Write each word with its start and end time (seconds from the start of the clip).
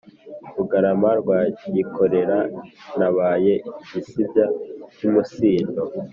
rugarama 0.55 1.09
rwa 1.21 1.39
gikore 1.75 2.19
nabaye 2.97 3.53
igisibya 3.81 4.45
cy'umutsindo, 4.95 5.81